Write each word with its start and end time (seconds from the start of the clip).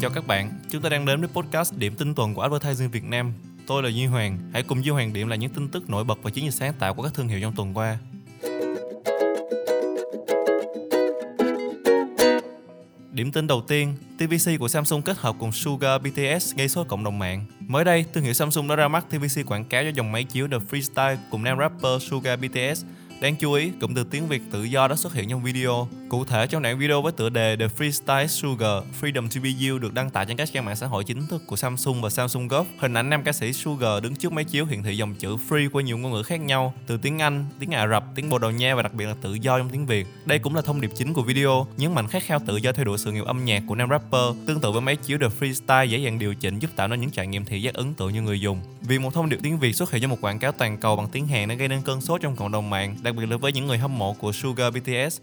chào 0.00 0.10
các 0.10 0.26
bạn. 0.26 0.50
Chúng 0.70 0.82
ta 0.82 0.88
đang 0.88 1.04
đến 1.04 1.20
với 1.20 1.28
podcast 1.28 1.74
Điểm 1.76 1.94
tin 1.94 2.14
tuần 2.14 2.34
của 2.34 2.42
Advertising 2.42 2.90
Việt 2.90 3.04
Nam. 3.04 3.32
Tôi 3.66 3.82
là 3.82 3.88
Duy 3.88 4.06
Hoàng. 4.06 4.38
Hãy 4.52 4.62
cùng 4.62 4.84
Duy 4.84 4.90
Hoàng 4.90 5.12
điểm 5.12 5.28
lại 5.28 5.38
những 5.38 5.50
tin 5.50 5.68
tức 5.68 5.90
nổi 5.90 6.04
bật 6.04 6.18
và 6.22 6.30
chiến 6.30 6.44
dịch 6.44 6.50
sáng 6.50 6.72
tạo 6.78 6.94
của 6.94 7.02
các 7.02 7.14
thương 7.14 7.28
hiệu 7.28 7.40
trong 7.40 7.54
tuần 7.56 7.74
qua. 7.74 7.98
Điểm 13.12 13.32
tin 13.32 13.46
đầu 13.46 13.60
tiên, 13.68 13.94
TVC 14.18 14.58
của 14.58 14.68
Samsung 14.68 15.02
kết 15.02 15.18
hợp 15.18 15.36
cùng 15.38 15.52
Sugar 15.52 16.02
BTS 16.02 16.54
gây 16.56 16.68
sốt 16.68 16.88
cộng 16.88 17.04
đồng 17.04 17.18
mạng. 17.18 17.44
Mới 17.60 17.84
đây, 17.84 18.04
thương 18.12 18.24
hiệu 18.24 18.32
Samsung 18.32 18.68
đã 18.68 18.76
ra 18.76 18.88
mắt 18.88 19.06
TVC 19.10 19.46
quảng 19.46 19.64
cáo 19.64 19.82
cho 19.84 19.90
dòng 19.94 20.12
máy 20.12 20.24
chiếu 20.24 20.48
The 20.48 20.58
Freestyle 20.70 21.16
cùng 21.30 21.44
nam 21.44 21.58
rapper 21.58 22.02
Sugar 22.02 22.40
BTS 22.40 22.84
Đáng 23.20 23.36
chú 23.36 23.52
ý, 23.52 23.72
cụm 23.80 23.94
từ 23.94 24.04
tiếng 24.04 24.28
Việt 24.28 24.42
tự 24.50 24.64
do 24.64 24.88
đã 24.88 24.96
xuất 24.96 25.14
hiện 25.14 25.28
trong 25.28 25.42
video. 25.42 25.88
Cụ 26.10 26.24
thể 26.24 26.46
trong 26.46 26.62
đoạn 26.62 26.78
video 26.78 27.02
với 27.02 27.12
tựa 27.12 27.28
đề 27.28 27.56
The 27.56 27.66
Freestyle 27.66 28.26
Sugar, 28.26 28.84
Freedom 29.00 29.28
to 29.28 29.40
be 29.42 29.50
You 29.68 29.78
được 29.78 29.94
đăng 29.94 30.10
tải 30.10 30.26
trên 30.26 30.36
các 30.36 30.48
trang 30.52 30.64
mạng 30.64 30.76
xã 30.76 30.86
hội 30.86 31.04
chính 31.04 31.26
thức 31.26 31.42
của 31.46 31.56
Samsung 31.56 32.02
và 32.02 32.10
Samsung 32.10 32.48
Gov. 32.48 32.66
Hình 32.78 32.94
ảnh 32.94 33.10
nam 33.10 33.22
ca 33.22 33.32
sĩ 33.32 33.52
Sugar 33.52 34.02
đứng 34.02 34.14
trước 34.14 34.32
máy 34.32 34.44
chiếu 34.44 34.66
hiển 34.66 34.82
thị 34.82 34.96
dòng 34.96 35.14
chữ 35.14 35.36
Free 35.48 35.68
qua 35.72 35.82
nhiều 35.82 35.98
ngôn 35.98 36.12
ngữ 36.12 36.22
khác 36.22 36.40
nhau, 36.40 36.74
từ 36.86 36.96
tiếng 36.96 37.18
Anh, 37.18 37.44
tiếng 37.58 37.70
Ả 37.70 37.86
Rập, 37.88 38.04
tiếng 38.14 38.30
Bồ 38.30 38.38
Đào 38.38 38.50
Nha 38.50 38.74
và 38.74 38.82
đặc 38.82 38.94
biệt 38.94 39.06
là 39.06 39.14
tự 39.22 39.34
do 39.34 39.58
trong 39.58 39.68
tiếng 39.68 39.86
Việt. 39.86 40.06
Đây 40.24 40.38
cũng 40.38 40.54
là 40.54 40.62
thông 40.62 40.80
điệp 40.80 40.90
chính 40.96 41.12
của 41.12 41.22
video, 41.22 41.66
nhấn 41.76 41.94
mạnh 41.94 42.08
khát 42.08 42.22
khao 42.22 42.38
tự 42.46 42.56
do 42.56 42.72
theo 42.72 42.84
đuổi 42.84 42.98
sự 42.98 43.12
nghiệp 43.12 43.24
âm 43.24 43.44
nhạc 43.44 43.62
của 43.66 43.74
nam 43.74 43.90
rapper. 43.90 44.46
Tương 44.46 44.60
tự 44.60 44.70
với 44.70 44.80
máy 44.80 44.96
chiếu 44.96 45.18
The 45.18 45.28
Freestyle 45.40 45.86
dễ 45.86 45.98
dàng 45.98 46.18
điều 46.18 46.34
chỉnh 46.34 46.58
giúp 46.58 46.70
tạo 46.76 46.88
nên 46.88 47.00
những 47.00 47.10
trải 47.10 47.26
nghiệm 47.26 47.44
thị 47.44 47.62
giác 47.62 47.74
ấn 47.74 47.94
tượng 47.94 48.12
như 48.12 48.22
người 48.22 48.40
dùng. 48.40 48.60
Vì 48.80 48.98
một 48.98 49.14
thông 49.14 49.28
điệp 49.28 49.38
tiếng 49.42 49.58
Việt 49.58 49.72
xuất 49.72 49.90
hiện 49.90 50.02
trong 50.02 50.10
một 50.10 50.18
quảng 50.20 50.38
cáo 50.38 50.52
toàn 50.52 50.78
cầu 50.78 50.96
bằng 50.96 51.08
tiếng 51.12 51.26
Hàn 51.26 51.48
đã 51.48 51.54
gây 51.54 51.68
nên 51.68 51.82
cơn 51.82 52.00
sốt 52.00 52.20
trong 52.20 52.36
cộng 52.36 52.52
đồng 52.52 52.70
mạng, 52.70 52.96
đặc 53.02 53.14
biệt 53.14 53.26
là 53.26 53.36
với 53.36 53.52
những 53.52 53.66
người 53.66 53.78
hâm 53.78 53.98
mộ 53.98 54.12
của 54.12 54.32
Sugar 54.32 54.74
BTS. 54.74 55.20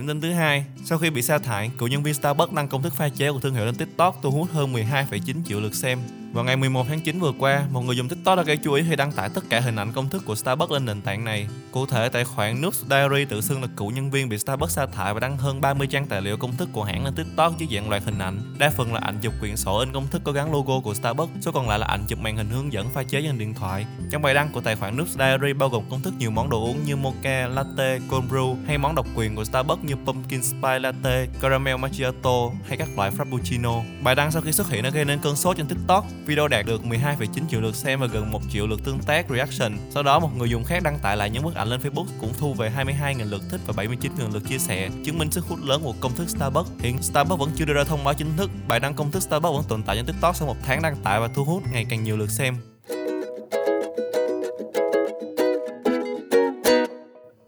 Điểm 0.00 0.06
tin 0.06 0.20
thứ 0.20 0.32
hai, 0.32 0.64
sau 0.84 0.98
khi 0.98 1.10
bị 1.10 1.22
sa 1.22 1.38
thải, 1.38 1.70
cựu 1.78 1.88
nhân 1.88 2.02
viên 2.02 2.14
Starbucks 2.14 2.52
đăng 2.52 2.68
công 2.68 2.82
thức 2.82 2.94
pha 2.94 3.08
chế 3.08 3.32
của 3.32 3.40
thương 3.40 3.54
hiệu 3.54 3.64
lên 3.64 3.74
TikTok 3.74 4.18
thu 4.22 4.30
hút 4.30 4.48
hơn 4.52 4.72
12,9 4.72 5.34
triệu 5.46 5.60
lượt 5.60 5.74
xem. 5.74 5.98
Vào 6.32 6.44
ngày 6.44 6.56
11 6.56 6.86
tháng 6.88 7.00
9 7.00 7.20
vừa 7.20 7.32
qua, 7.38 7.62
một 7.70 7.80
người 7.80 7.96
dùng 7.96 8.08
TikTok 8.08 8.36
đã 8.36 8.42
gây 8.42 8.56
chú 8.56 8.72
ý 8.72 8.84
khi 8.88 8.96
đăng 8.96 9.12
tải 9.12 9.28
tất 9.28 9.44
cả 9.50 9.60
hình 9.60 9.76
ảnh 9.76 9.92
công 9.92 10.08
thức 10.08 10.22
của 10.26 10.34
Starbucks 10.34 10.72
lên 10.72 10.84
nền 10.84 11.02
tảng 11.02 11.24
này. 11.24 11.46
Cụ 11.72 11.86
thể, 11.86 12.08
tài 12.08 12.24
khoản 12.24 12.62
Noobs 12.62 12.84
Diary 12.90 13.24
tự 13.24 13.40
xưng 13.40 13.62
là 13.62 13.68
cựu 13.76 13.90
nhân 13.90 14.10
viên 14.10 14.28
bị 14.28 14.38
Starbucks 14.38 14.74
sa 14.74 14.86
thải 14.86 15.14
và 15.14 15.20
đăng 15.20 15.38
hơn 15.38 15.60
30 15.60 15.86
trang 15.86 16.06
tài 16.06 16.22
liệu 16.22 16.36
công 16.36 16.56
thức 16.56 16.68
của 16.72 16.84
hãng 16.84 17.04
lên 17.04 17.14
TikTok 17.14 17.58
dưới 17.58 17.68
dạng 17.72 17.90
loạt 17.90 18.02
hình 18.02 18.18
ảnh. 18.18 18.40
Đa 18.58 18.70
phần 18.70 18.94
là 18.94 19.00
ảnh 19.00 19.18
chụp 19.22 19.32
quyển 19.40 19.56
sổ 19.56 19.78
in 19.78 19.92
công 19.92 20.08
thức 20.08 20.22
có 20.24 20.32
gắn 20.32 20.52
logo 20.52 20.80
của 20.80 20.94
Starbucks, 20.94 21.32
số 21.40 21.52
còn 21.52 21.68
lại 21.68 21.78
là 21.78 21.86
ảnh 21.86 22.04
chụp 22.08 22.18
màn 22.18 22.36
hình 22.36 22.50
hướng 22.50 22.72
dẫn 22.72 22.90
pha 22.90 23.02
chế 23.02 23.22
trên 23.22 23.38
điện 23.38 23.54
thoại. 23.54 23.86
Trong 24.10 24.22
bài 24.22 24.34
đăng 24.34 24.48
của 24.52 24.60
tài 24.60 24.76
khoản 24.76 24.96
Noobs 24.96 25.18
Diary 25.18 25.52
bao 25.52 25.68
gồm 25.68 25.84
công 25.90 26.02
thức 26.02 26.14
nhiều 26.18 26.30
món 26.30 26.50
đồ 26.50 26.64
uống 26.64 26.84
như 26.84 26.96
mocha, 26.96 27.48
latte, 27.48 27.98
cold 28.10 28.32
brew 28.32 28.56
hay 28.66 28.78
món 28.78 28.94
độc 28.94 29.06
quyền 29.14 29.36
của 29.36 29.44
Starbucks 29.44 29.84
như 29.84 29.94
pumpkin 30.06 30.42
spice 30.42 30.78
latte, 30.78 31.26
caramel 31.40 31.76
macchiato 31.76 32.50
hay 32.68 32.76
các 32.76 32.88
loại 32.96 33.10
frappuccino. 33.10 33.82
Bài 34.02 34.14
đăng 34.14 34.32
sau 34.32 34.42
khi 34.42 34.52
xuất 34.52 34.70
hiện 34.70 34.82
đã 34.82 34.90
gây 34.90 35.04
nên 35.04 35.18
cơn 35.18 35.36
sốt 35.36 35.56
trên 35.56 35.66
TikTok. 35.66 36.04
Video 36.26 36.48
đạt 36.48 36.66
được 36.66 36.82
12,9 36.82 37.26
triệu 37.50 37.60
lượt 37.60 37.76
xem 37.76 38.00
và 38.00 38.06
gần 38.06 38.32
1 38.32 38.40
triệu 38.50 38.66
lượt 38.66 38.80
tương 38.84 38.98
tác 38.98 39.26
reaction. 39.30 39.78
Sau 39.90 40.02
đó 40.02 40.18
một 40.18 40.36
người 40.36 40.50
dùng 40.50 40.64
khác 40.64 40.82
đăng 40.82 40.98
tải 40.98 41.16
lại 41.16 41.30
những 41.30 41.42
bức 41.42 41.54
ảnh 41.54 41.68
lên 41.68 41.80
Facebook 41.80 42.06
cũng 42.20 42.32
thu 42.38 42.54
về 42.54 42.72
22.000 42.76 43.30
lượt 43.30 43.42
thích 43.50 43.60
và 43.66 43.84
79.000 43.84 44.32
lượt 44.32 44.42
chia 44.48 44.58
sẻ, 44.58 44.90
chứng 45.04 45.18
minh 45.18 45.30
sức 45.30 45.44
hút 45.44 45.58
lớn 45.62 45.80
của 45.84 45.94
công 46.00 46.14
thức 46.14 46.28
Starbucks. 46.28 46.70
Hiện 46.78 47.02
Starbucks 47.02 47.40
vẫn 47.40 47.50
chưa 47.56 47.64
đưa 47.64 47.74
ra 47.74 47.84
thông 47.84 48.04
báo 48.04 48.14
chính 48.14 48.36
thức, 48.36 48.50
bài 48.68 48.80
đăng 48.80 48.94
công 48.94 49.10
thức 49.10 49.22
Starbucks 49.22 49.56
vẫn 49.56 49.64
tồn 49.68 49.82
tại 49.82 49.96
trên 49.96 50.06
TikTok 50.06 50.36
sau 50.36 50.48
một 50.48 50.56
tháng 50.62 50.82
đăng 50.82 50.96
tải 50.96 51.20
và 51.20 51.28
thu 51.28 51.44
hút 51.44 51.62
ngày 51.72 51.86
càng 51.90 52.04
nhiều 52.04 52.16
lượt 52.16 52.30
xem. 52.30 52.56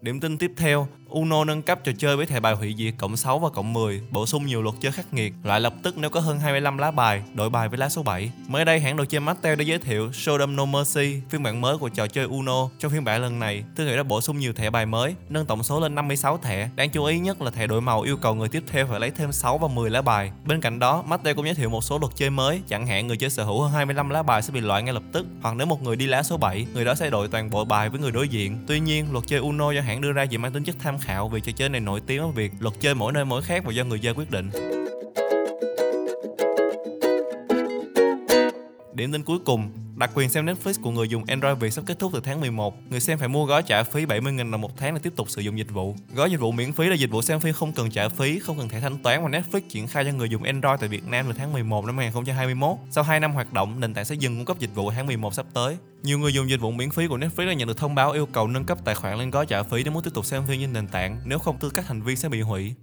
Điểm 0.00 0.20
tin 0.20 0.38
tiếp 0.38 0.52
theo, 0.56 0.88
Uno 1.12 1.44
nâng 1.44 1.62
cấp 1.62 1.80
trò 1.84 1.92
chơi 1.98 2.16
với 2.16 2.26
thẻ 2.26 2.40
bài 2.40 2.54
hủy 2.54 2.74
diệt 2.78 2.94
cộng 2.98 3.16
6 3.16 3.38
và 3.38 3.48
cộng 3.48 3.72
10, 3.72 4.00
bổ 4.10 4.26
sung 4.26 4.46
nhiều 4.46 4.62
luật 4.62 4.74
chơi 4.80 4.92
khắc 4.92 5.14
nghiệt, 5.14 5.34
loại 5.42 5.60
lập 5.60 5.74
tức 5.82 5.98
nếu 5.98 6.10
có 6.10 6.20
hơn 6.20 6.38
25 6.38 6.78
lá 6.78 6.90
bài, 6.90 7.22
đổi 7.34 7.50
bài 7.50 7.68
với 7.68 7.78
lá 7.78 7.88
số 7.88 8.02
7. 8.02 8.30
Mới 8.48 8.64
đây, 8.64 8.80
hãng 8.80 8.96
đồ 8.96 9.04
chơi 9.04 9.20
Mattel 9.20 9.58
đã 9.58 9.64
giới 9.64 9.78
thiệu 9.78 10.12
Sodom 10.12 10.56
No 10.56 10.64
Mercy, 10.64 11.20
phiên 11.30 11.42
bản 11.42 11.60
mới 11.60 11.78
của 11.78 11.88
trò 11.88 12.06
chơi 12.06 12.24
Uno. 12.24 12.68
Trong 12.78 12.92
phiên 12.92 13.04
bản 13.04 13.22
lần 13.22 13.38
này, 13.38 13.64
thương 13.76 13.86
hiệu 13.86 13.96
đã 13.96 14.02
bổ 14.02 14.20
sung 14.20 14.38
nhiều 14.38 14.52
thẻ 14.52 14.70
bài 14.70 14.86
mới, 14.86 15.14
nâng 15.28 15.46
tổng 15.46 15.62
số 15.62 15.80
lên 15.80 15.94
56 15.94 16.38
thẻ. 16.38 16.70
Đáng 16.76 16.90
chú 16.90 17.04
ý 17.04 17.18
nhất 17.18 17.42
là 17.42 17.50
thẻ 17.50 17.66
đổi 17.66 17.80
màu 17.80 18.02
yêu 18.02 18.16
cầu 18.16 18.34
người 18.34 18.48
tiếp 18.48 18.62
theo 18.66 18.86
phải 18.86 19.00
lấy 19.00 19.10
thêm 19.10 19.32
6 19.32 19.58
và 19.58 19.68
10 19.68 19.90
lá 19.90 20.02
bài. 20.02 20.30
Bên 20.44 20.60
cạnh 20.60 20.78
đó, 20.78 21.02
Mattel 21.06 21.36
cũng 21.36 21.44
giới 21.44 21.54
thiệu 21.54 21.68
một 21.68 21.84
số 21.84 21.98
luật 21.98 22.12
chơi 22.16 22.30
mới, 22.30 22.60
chẳng 22.68 22.86
hạn 22.86 23.06
người 23.06 23.16
chơi 23.16 23.30
sở 23.30 23.44
hữu 23.44 23.62
hơn 23.62 23.72
25 23.72 24.10
lá 24.10 24.22
bài 24.22 24.42
sẽ 24.42 24.52
bị 24.52 24.60
loại 24.60 24.82
ngay 24.82 24.94
lập 24.94 25.02
tức, 25.12 25.26
hoặc 25.42 25.56
nếu 25.56 25.66
một 25.66 25.82
người 25.82 25.96
đi 25.96 26.06
lá 26.06 26.22
số 26.22 26.36
7, 26.36 26.66
người 26.74 26.84
đó 26.84 26.94
sẽ 26.94 27.10
đổi 27.10 27.28
toàn 27.28 27.50
bộ 27.50 27.64
bài 27.64 27.88
với 27.88 28.00
người 28.00 28.10
đối 28.10 28.28
diện. 28.28 28.64
Tuy 28.66 28.80
nhiên, 28.80 29.12
luật 29.12 29.24
chơi 29.26 29.40
Uno 29.40 29.70
do 29.72 29.80
hãng 29.80 30.00
đưa 30.00 30.12
ra 30.12 30.26
chỉ 30.26 30.38
mang 30.38 30.52
tính 30.52 30.64
chất 30.64 30.76
tham 30.78 30.98
khảo 31.02 31.28
vì 31.28 31.40
trò 31.40 31.52
chơi 31.56 31.68
này 31.68 31.80
nổi 31.80 32.00
tiếng 32.06 32.20
ở 32.20 32.28
việc 32.28 32.52
luật 32.60 32.74
chơi 32.80 32.94
mỗi 32.94 33.12
nơi 33.12 33.24
mỗi 33.24 33.42
khác 33.42 33.64
và 33.64 33.72
do 33.72 33.84
người 33.84 33.98
chơi 33.98 34.14
quyết 34.14 34.30
định. 34.30 34.50
Điểm 38.94 39.12
tin 39.12 39.22
cuối 39.22 39.38
cùng, 39.44 39.70
đặc 40.02 40.10
quyền 40.14 40.28
xem 40.28 40.46
Netflix 40.46 40.74
của 40.82 40.90
người 40.90 41.08
dùng 41.08 41.24
Android 41.24 41.58
Việt 41.58 41.72
sắp 41.72 41.84
kết 41.86 41.98
thúc 41.98 42.12
từ 42.14 42.20
tháng 42.24 42.40
11. 42.40 42.74
Người 42.90 43.00
xem 43.00 43.18
phải 43.18 43.28
mua 43.28 43.44
gói 43.44 43.62
trả 43.62 43.82
phí 43.82 44.04
70.000 44.04 44.50
đồng 44.50 44.60
một 44.60 44.76
tháng 44.76 44.94
để 44.94 45.00
tiếp 45.02 45.12
tục 45.16 45.30
sử 45.30 45.42
dụng 45.42 45.58
dịch 45.58 45.70
vụ. 45.70 45.96
Gói 46.14 46.30
dịch 46.30 46.40
vụ 46.40 46.52
miễn 46.52 46.72
phí 46.72 46.86
là 46.86 46.94
dịch 46.94 47.10
vụ 47.10 47.22
xem 47.22 47.40
phim 47.40 47.54
không 47.54 47.72
cần 47.72 47.90
trả 47.90 48.08
phí, 48.08 48.38
không 48.38 48.58
cần 48.58 48.68
thẻ 48.68 48.80
thanh 48.80 48.98
toán 49.02 49.22
mà 49.22 49.28
Netflix 49.28 49.60
triển 49.68 49.86
khai 49.86 50.04
cho 50.04 50.10
người 50.10 50.28
dùng 50.28 50.42
Android 50.42 50.80
tại 50.80 50.88
Việt 50.88 51.06
Nam 51.06 51.26
từ 51.28 51.34
tháng 51.38 51.52
11 51.52 51.84
năm 51.84 51.98
2021. 51.98 52.76
Sau 52.90 53.04
2 53.04 53.20
năm 53.20 53.32
hoạt 53.32 53.52
động, 53.52 53.80
nền 53.80 53.94
tảng 53.94 54.04
sẽ 54.04 54.14
dừng 54.14 54.36
cung 54.36 54.44
cấp 54.44 54.58
dịch 54.58 54.74
vụ 54.74 54.90
tháng 54.90 55.06
11 55.06 55.34
sắp 55.34 55.46
tới. 55.54 55.76
Nhiều 56.02 56.18
người 56.18 56.32
dùng 56.32 56.50
dịch 56.50 56.60
vụ 56.60 56.70
miễn 56.70 56.90
phí 56.90 57.06
của 57.06 57.18
Netflix 57.18 57.46
đã 57.46 57.52
nhận 57.52 57.68
được 57.68 57.76
thông 57.76 57.94
báo 57.94 58.12
yêu 58.12 58.26
cầu 58.26 58.48
nâng 58.48 58.64
cấp 58.64 58.78
tài 58.84 58.94
khoản 58.94 59.18
lên 59.18 59.30
gói 59.30 59.46
trả 59.46 59.62
phí 59.62 59.84
để 59.84 59.90
muốn 59.90 60.02
tiếp 60.02 60.10
tục 60.14 60.24
xem 60.24 60.42
phim 60.48 60.60
trên 60.60 60.72
nền 60.72 60.88
tảng, 60.88 61.20
nếu 61.24 61.38
không 61.38 61.58
tư 61.58 61.70
cách 61.70 61.84
thành 61.88 62.02
viên 62.02 62.16
sẽ 62.16 62.28
bị 62.28 62.40
hủy. 62.40 62.74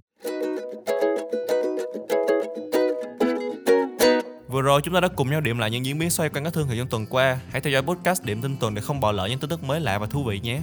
Vừa 4.50 4.62
rồi 4.62 4.80
chúng 4.82 4.94
ta 4.94 5.00
đã 5.00 5.08
cùng 5.08 5.30
nhau 5.30 5.40
điểm 5.40 5.58
lại 5.58 5.70
những 5.70 5.84
diễn 5.84 5.98
biến 5.98 6.10
xoay 6.10 6.28
quanh 6.28 6.44
các 6.44 6.52
thương 6.52 6.68
hiệu 6.68 6.76
trong 6.76 6.88
tuần 6.88 7.06
qua. 7.06 7.38
Hãy 7.50 7.60
theo 7.60 7.72
dõi 7.72 7.82
podcast 7.82 8.24
điểm 8.24 8.42
tin 8.42 8.56
tuần 8.56 8.74
để 8.74 8.82
không 8.82 9.00
bỏ 9.00 9.12
lỡ 9.12 9.26
những 9.26 9.38
tin 9.38 9.50
tức 9.50 9.64
mới 9.64 9.80
lạ 9.80 9.98
và 9.98 10.06
thú 10.06 10.24
vị 10.24 10.40
nhé. 10.40 10.60